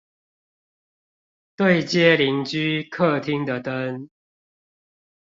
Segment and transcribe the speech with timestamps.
[1.55, 4.09] 對街鄰居客廳的燈